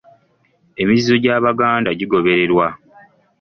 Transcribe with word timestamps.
Emizizo 0.81 1.13
gy’Abaganda 1.23 1.89
gigobererwa 1.99 2.67